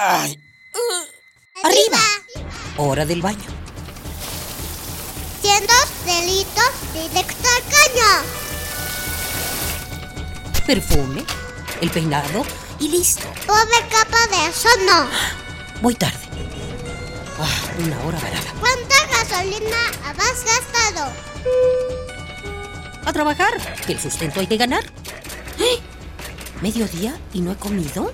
¡Ay! 0.00 0.40
¡Arriba! 1.64 1.98
Hora 2.76 3.04
del 3.04 3.20
baño. 3.20 3.50
Siendo 5.42 5.72
delitos 6.06 6.70
directo 6.92 7.48
al 7.56 7.62
caño. 7.64 8.06
Perfume, 10.64 11.24
el 11.80 11.90
peinado 11.90 12.46
y 12.78 12.90
listo. 12.90 13.26
Pobre 13.44 13.88
capa 13.90 14.24
de 14.28 14.46
eso 14.48 14.68
no. 14.86 15.08
Voy 15.82 15.96
tarde. 15.96 16.28
Ah, 17.40 17.72
una 17.84 18.00
hora 18.04 18.20
varada. 18.20 18.52
¿Cuánta 18.60 19.04
gasolina 19.08 19.90
has 20.06 20.44
gastado? 20.44 21.12
A 23.04 23.12
trabajar, 23.12 23.52
que 23.84 23.94
el 23.94 24.00
sustento 24.00 24.38
hay 24.38 24.46
que 24.46 24.58
ganar. 24.58 24.84
¡Eh! 25.58 25.80
¿Mediodía 26.62 27.18
y 27.32 27.40
no 27.40 27.50
he 27.50 27.56
comido? 27.56 28.12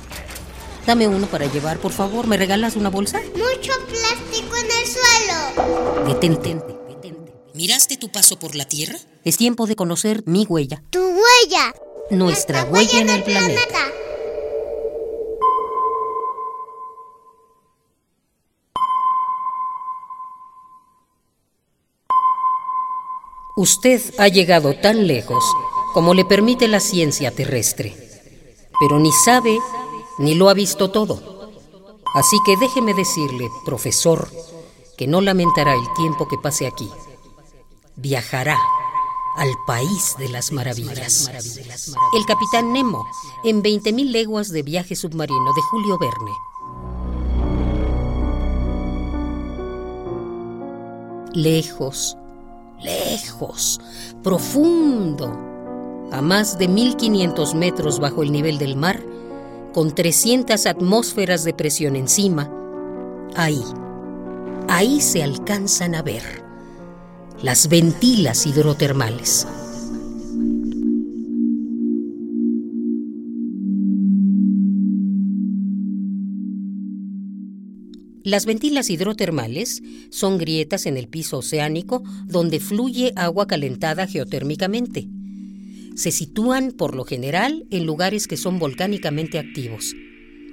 Dame 0.87 1.09
uno 1.09 1.27
para 1.27 1.47
llevar, 1.47 1.79
por 1.79 1.93
favor. 1.93 2.27
¿Me 2.27 2.37
regalas 2.37 2.77
una 2.77 2.91
bolsa? 2.91 3.21
Mucho 3.35 3.73
plástico 3.87 4.57
en 4.57 4.67
el 4.67 4.87
suelo. 4.87 6.07
Detente, 6.07 6.55
detente. 6.89 7.33
¿Miraste 7.55 7.97
tu 7.97 8.11
paso 8.13 8.39
por 8.39 8.55
la 8.55 8.67
Tierra? 8.67 8.99
Es 9.25 9.39
tiempo 9.39 9.67
de 9.67 9.77
conocer 9.77 10.23
mi 10.27 10.45
huella. 10.45 10.83
Tu 10.91 11.01
huella. 11.01 11.75
Nuestra 12.11 12.65
huella 12.65 13.01
en 13.01 13.09
el 13.09 13.23
planeta. 13.23 13.79
Usted 23.57 24.03
ha 24.19 24.29
llegado 24.29 24.75
tan 24.75 25.07
lejos 25.07 25.45
como 25.95 26.13
le 26.13 26.25
permite 26.25 26.67
la 26.67 26.81
ciencia 26.81 27.31
terrestre, 27.31 27.95
pero 28.81 28.99
ni 28.99 29.13
sabe 29.25 29.61
ni 30.19 30.35
lo 30.35 30.49
ha 30.49 30.55
visto 30.55 30.91
todo. 30.91 31.21
Así 32.15 32.37
que 32.47 32.57
déjeme 32.57 32.95
decirle, 32.95 33.49
profesor, 33.65 34.31
que 34.97 35.07
no 35.07 35.21
lamentará 35.21 35.75
el 35.75 35.93
tiempo 35.97 36.29
que 36.29 36.39
pase 36.39 36.67
aquí. 36.67 36.89
Viajará 37.97 38.59
al 39.37 39.51
país 39.67 40.15
de 40.19 40.29
las 40.29 40.53
maravillas. 40.53 41.29
El 42.17 42.25
capitán 42.27 42.73
Nemo, 42.73 43.05
en 43.43 43.63
20.000 43.63 44.11
leguas 44.11 44.51
de 44.51 44.63
viaje 44.63 44.95
submarino 44.95 45.53
de 45.55 45.63
Julio 45.63 45.99
Verne. 45.99 46.33
Lejos, 51.35 52.17
lejos, 52.81 53.81
profundo, 54.23 55.37
a 56.13 56.23
más 56.23 56.59
de 56.59 56.69
1500 56.69 57.55
metros 57.55 57.99
bajo 57.99 58.23
el 58.23 58.31
nivel 58.31 58.59
del 58.59 58.77
mar, 58.77 59.04
con 59.75 59.93
300 59.93 60.67
atmósferas 60.67 61.43
de 61.43 61.53
presión 61.53 61.97
encima, 61.97 62.49
ahí, 63.35 63.61
ahí 64.69 65.01
se 65.01 65.25
alcanzan 65.25 65.97
a 65.97 66.03
ver 66.03 66.23
las 67.43 67.69
ventilas 67.69 68.47
hidrotermales. 68.47 69.49
Las 78.23 78.47
ventilas 78.47 78.91
hidrotermales 78.91 79.83
son 80.11 80.39
grietas 80.39 80.87
en 80.87 80.97
el 80.97 81.09
piso 81.09 81.39
oceánico 81.39 82.05
donde 82.27 82.61
fluye 82.61 83.13
agua 83.17 83.49
calentada 83.49 84.07
geotérmicamente. 84.07 85.09
Se 85.95 86.11
sitúan, 86.11 86.73
por 86.73 86.95
lo 86.95 87.05
general, 87.05 87.67
en 87.71 87.87
lugares 87.87 88.27
que 88.27 88.37
son 88.37 88.59
volcánicamente 88.59 89.39
activos. 89.39 89.95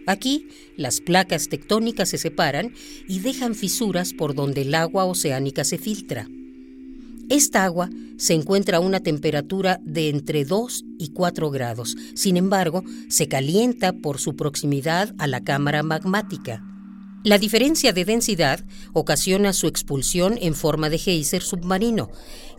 Aquí, 0.07 0.47
las 0.77 1.01
placas 1.01 1.47
tectónicas 1.47 2.09
se 2.09 2.17
separan 2.17 2.73
y 3.07 3.19
dejan 3.19 3.55
fisuras 3.55 4.13
por 4.13 4.35
donde 4.35 4.61
el 4.61 4.73
agua 4.75 5.05
oceánica 5.05 5.63
se 5.63 5.77
filtra. 5.77 6.27
Esta 7.29 7.63
agua 7.63 7.89
se 8.17 8.33
encuentra 8.33 8.77
a 8.77 8.81
una 8.81 8.99
temperatura 8.99 9.79
de 9.83 10.09
entre 10.09 10.43
2 10.43 10.85
y 10.99 11.09
4 11.09 11.49
grados. 11.49 11.95
Sin 12.13 12.35
embargo, 12.35 12.83
se 13.07 13.27
calienta 13.27 13.93
por 13.93 14.19
su 14.19 14.35
proximidad 14.35 15.15
a 15.17 15.27
la 15.27 15.41
cámara 15.41 15.81
magmática. 15.81 16.70
La 17.23 17.37
diferencia 17.37 17.93
de 17.93 18.03
densidad 18.03 18.61
ocasiona 18.93 19.53
su 19.53 19.67
expulsión 19.67 20.39
en 20.41 20.55
forma 20.55 20.89
de 20.89 20.97
geyser 20.97 21.43
submarino, 21.43 22.09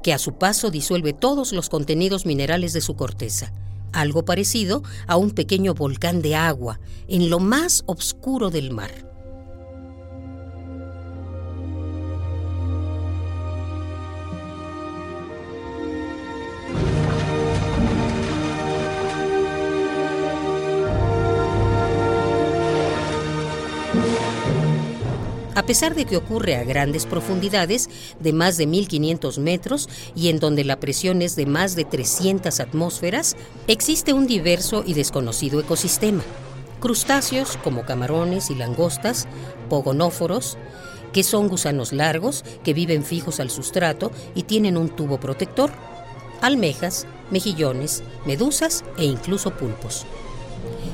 que 0.05 0.13
a 0.13 0.19
su 0.19 0.39
paso 0.39 0.71
disuelve 0.71 1.13
todos 1.13 1.53
los 1.53 1.69
contenidos 1.69 2.27
minerales 2.27 2.73
de 2.73 2.81
su 2.81 2.95
corteza, 2.95 3.53
algo 3.93 4.25
parecido 4.25 4.85
a 5.09 5.17
un 5.17 5.33
pequeño 5.33 5.75
volcán 5.75 6.23
de 6.23 6.37
agua 6.37 6.79
en 7.09 7.29
lo 7.29 7.41
más 7.41 7.83
oscuro 7.87 8.51
del 8.51 8.71
mar. 8.71 9.13
A 25.55 25.65
pesar 25.65 25.95
de 25.95 26.07
que 26.07 26.17
ocurre 26.17 26.57
a 26.57 26.65
grandes 26.65 27.05
profundidades 27.05 27.91
de 28.21 28.33
más 28.33 28.57
de 28.57 28.67
1500 28.67 29.39
metros 29.39 29.89
y 30.17 30.29
en 30.29 30.39
donde 30.39 30.65
la 30.65 30.81
presión 30.81 31.21
es 31.21 31.37
de 31.37 31.45
más 31.45 31.77
de 31.77 31.85
300 31.85 32.59
atmósferas, 32.59 33.37
existe 33.67 34.15
un 34.15 34.27
diverso 34.27 34.83
y 34.87 34.95
desconocido 34.95 35.61
ecosistema. 35.61 36.23
Crustáceos 36.81 37.59
como 37.59 37.85
camarones 37.85 38.51
y 38.51 38.55
langostas, 38.55 39.29
pogonóforos, 39.69 40.57
que 41.13 41.23
son 41.23 41.49
gusanos 41.49 41.93
largos 41.93 42.45
que 42.65 42.73
viven 42.73 43.05
fijos 43.05 43.39
al 43.39 43.51
sustrato 43.51 44.11
y 44.35 44.45
tienen 44.45 44.79
un 44.79 44.89
tubo 44.89 45.21
protector, 45.21 45.71
almejas, 46.41 47.07
mejillones, 47.31 48.03
medusas 48.25 48.85
e 48.97 49.05
incluso 49.05 49.51
pulpos. 49.51 50.07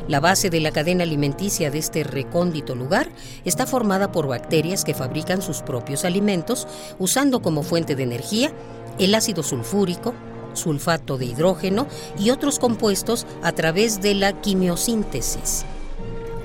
La 0.08 0.20
base 0.20 0.48
de 0.48 0.60
la 0.60 0.72
cadena 0.72 1.04
alimenticia 1.04 1.70
de 1.70 1.78
este 1.78 2.02
recóndito 2.02 2.74
lugar 2.74 3.10
está 3.44 3.66
formada 3.66 4.10
por 4.10 4.26
bacterias 4.26 4.82
que 4.82 4.94
fabrican 4.94 5.42
sus 5.42 5.60
propios 5.60 6.06
alimentos 6.06 6.66
usando 6.98 7.42
como 7.42 7.62
fuente 7.62 7.94
de 7.94 8.04
energía 8.04 8.50
el 8.98 9.14
ácido 9.14 9.42
sulfúrico, 9.42 10.14
sulfato 10.54 11.18
de 11.18 11.26
hidrógeno 11.26 11.86
y 12.18 12.30
otros 12.30 12.58
compuestos 12.58 13.26
a 13.42 13.52
través 13.52 14.00
de 14.00 14.14
la 14.14 14.40
quimiosíntesis. 14.40 15.66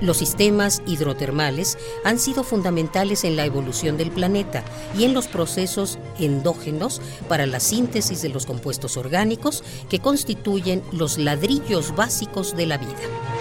Los 0.02 0.18
sistemas 0.18 0.82
hidrotermales 0.86 1.78
han 2.04 2.18
sido 2.18 2.44
fundamentales 2.44 3.24
en 3.24 3.36
la 3.36 3.46
evolución 3.46 3.96
del 3.96 4.10
planeta 4.10 4.62
y 4.98 5.04
en 5.04 5.14
los 5.14 5.26
procesos 5.26 5.98
endógenos 6.18 7.00
para 7.28 7.46
la 7.46 7.60
síntesis 7.60 8.20
de 8.20 8.28
los 8.28 8.44
compuestos 8.44 8.98
orgánicos 8.98 9.64
que 9.88 10.00
constituyen 10.00 10.82
los 10.92 11.16
ladrillos 11.16 11.94
básicos 11.96 12.54
de 12.54 12.66
la 12.66 12.76
vida. 12.76 13.33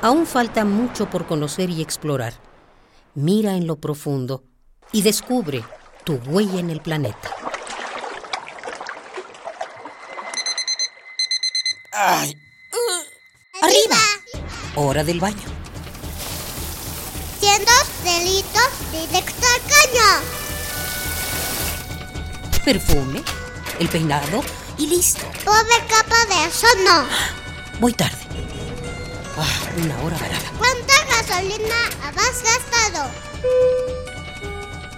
Aún 0.00 0.26
falta 0.26 0.64
mucho 0.64 1.10
por 1.10 1.26
conocer 1.26 1.70
y 1.70 1.82
explorar. 1.82 2.34
Mira 3.14 3.54
en 3.54 3.66
lo 3.66 3.76
profundo 3.76 4.44
y 4.92 5.02
descubre 5.02 5.64
tu 6.04 6.14
huella 6.26 6.60
en 6.60 6.70
el 6.70 6.80
planeta. 6.80 7.30
¡Ay! 11.92 12.32
¡Arriba! 13.60 13.96
Hora 14.76 15.02
del 15.02 15.18
baño. 15.18 15.48
Siendo 17.40 17.72
delitos 18.04 18.70
directo 18.92 19.46
al 19.54 19.60
caño. 19.62 20.08
Perfume, 22.64 23.24
el 23.80 23.88
peinado 23.88 24.44
y 24.78 24.86
listo. 24.86 25.26
Pobre 25.44 25.84
capa 25.88 26.24
de 26.26 26.44
eso 26.46 26.68
no. 26.84 27.04
Voy 27.80 27.92
tarde. 27.94 28.27
Una 29.78 30.02
hora 30.02 30.18
varada. 30.18 30.52
¿Cuánta 30.58 30.92
gasolina 31.08 31.74
has 32.04 32.42
gastado? 32.42 33.10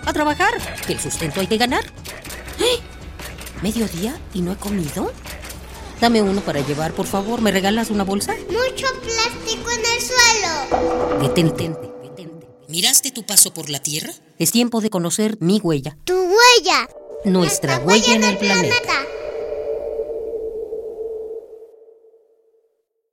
A 0.06 0.12
trabajar, 0.12 0.54
que 0.86 0.94
el 0.94 1.00
sustento 1.00 1.40
hay 1.40 1.46
que 1.46 1.58
ganar. 1.58 1.84
¡Eh! 2.58 2.80
¿Mediodía 3.62 4.18
y 4.32 4.40
no 4.40 4.52
he 4.52 4.56
comido? 4.56 5.12
Dame 6.00 6.22
uno 6.22 6.40
para 6.40 6.60
llevar, 6.60 6.92
por 6.92 7.06
favor. 7.06 7.42
¿Me 7.42 7.50
regalas 7.50 7.90
una 7.90 8.04
bolsa? 8.04 8.34
Mucho 8.48 8.86
plástico 9.02 9.70
en 9.70 9.80
el 9.80 10.00
suelo. 10.00 11.28
Detente, 11.28 11.68
detente. 12.02 12.46
¿Miraste 12.68 13.10
tu 13.10 13.26
paso 13.26 13.52
por 13.52 13.68
la 13.68 13.80
Tierra? 13.80 14.14
Es 14.38 14.50
tiempo 14.50 14.80
de 14.80 14.88
conocer 14.88 15.36
mi 15.40 15.60
huella. 15.62 15.98
Tu 16.04 16.14
huella. 16.14 16.88
Nuestra, 17.26 17.80
huella, 17.80 18.14
en 18.14 18.24
el 18.24 18.38
planeta. 18.38 18.94